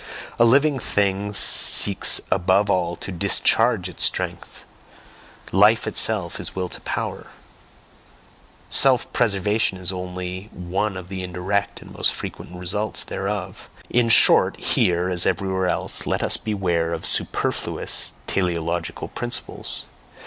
[0.39, 4.65] A living thing seeks above all to DISCHARGE its strength
[5.51, 7.27] life itself is WILL TO POWER;
[8.67, 13.69] self preservation is only one of the indirect and most frequent RESULTS thereof.
[13.91, 19.85] In short, here, as everywhere else, let us beware of SUPERFLUOUS teleological principles!